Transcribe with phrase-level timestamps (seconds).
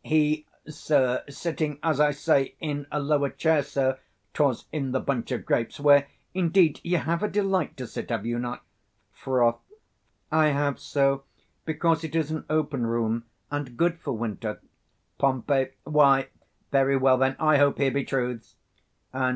[0.00, 3.98] He, sir, sitting, as I say, in a lower chair, sir;
[4.32, 8.24] 'twas in the Bunch of Grapes, where, indeed, you have a delight to sit, have
[8.24, 8.64] you not?
[9.12, 9.58] Froth.
[10.30, 11.24] I have so;
[11.64, 14.60] because it is an open room, and 125 good for winter.
[15.18, 15.42] Pom.
[15.82, 16.28] Why,
[16.70, 18.54] very well, then; I hope here be truths.
[19.12, 19.26] _Ang.